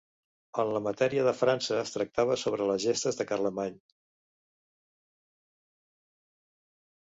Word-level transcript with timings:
En 0.61 0.69
la 0.75 0.79
Matèria 0.85 1.25
de 1.27 1.33
França 1.41 1.77
es 1.81 1.93
tractava 1.97 2.37
sobre 2.45 2.69
les 2.71 2.81
gestes 2.87 3.21
de 3.21 3.29
Carlemany. 3.33 3.77